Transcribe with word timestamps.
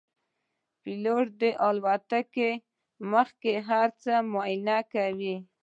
پیلوټ 0.81 1.27
د 1.41 1.43
الوتنې 1.67 2.49
مخکې 3.11 3.51
هر 3.69 3.87
څه 4.03 4.13
معاینه 4.31 4.77
کوي. 4.93 5.35